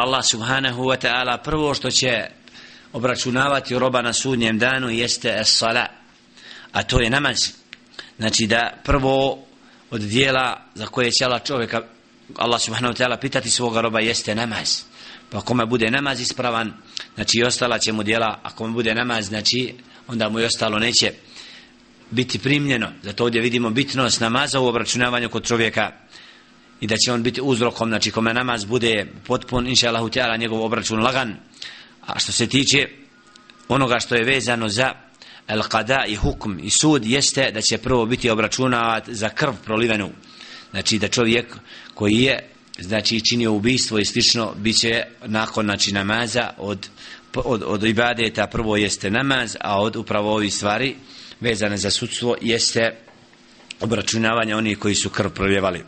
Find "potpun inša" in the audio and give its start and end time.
29.26-29.88